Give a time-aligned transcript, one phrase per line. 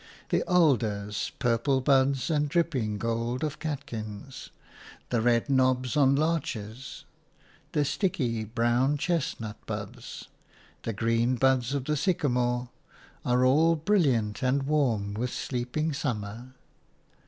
[0.29, 4.49] The alder's purple buds and dripping gold of catkins,
[5.11, 7.05] the red knobs on larches,
[7.73, 10.27] the sticky, brown chestnut buds,
[10.81, 12.69] the green buds of the sycamore,
[13.23, 16.55] are all brilliant and warm with sleeping summer.